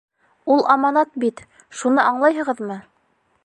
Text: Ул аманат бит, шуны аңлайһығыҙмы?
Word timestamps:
Ул 0.53 0.63
аманат 0.75 1.11
бит, 1.25 1.43
шуны 1.81 2.05
аңлайһығыҙмы? 2.13 2.83